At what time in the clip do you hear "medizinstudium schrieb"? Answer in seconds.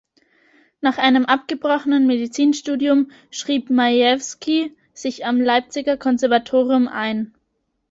2.07-3.69